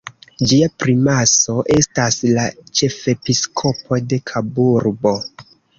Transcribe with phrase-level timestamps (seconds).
[0.51, 2.47] Ĝia primaso estas la
[2.81, 5.19] ĉefepiskopo de Kaburbo.